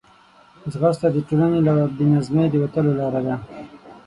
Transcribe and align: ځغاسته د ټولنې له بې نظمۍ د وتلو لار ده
ځغاسته 0.71 1.07
د 1.11 1.17
ټولنې 1.27 1.59
له 1.67 1.73
بې 1.97 2.05
نظمۍ 2.15 2.47
د 2.49 2.55
وتلو 2.63 2.91
لار 2.99 3.15
ده 3.25 3.35